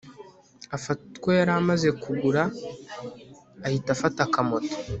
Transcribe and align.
afata 0.75 1.01
utwo 1.09 1.29
yari 1.39 1.51
amaze 1.59 1.87
kugura 2.01 2.43
ahita 3.65 3.89
afata 3.95 4.19
akamoto 4.27 4.73